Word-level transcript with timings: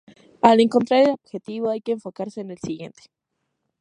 Al 0.41 0.59
encontrar 0.61 1.01
el 1.01 1.11
objeto 1.11 1.69
hay 1.69 1.79
que 1.81 1.91
enfocarse 1.91 2.41
en 2.41 2.49
el 2.49 2.57
siguiente. 2.57 3.03